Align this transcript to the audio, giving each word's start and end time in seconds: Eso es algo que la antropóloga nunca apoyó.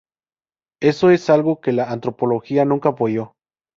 Eso 0.81 1.11
es 1.11 1.29
algo 1.29 1.61
que 1.61 1.73
la 1.73 1.91
antropóloga 1.91 2.65
nunca 2.65 2.89
apoyó. 2.89 3.35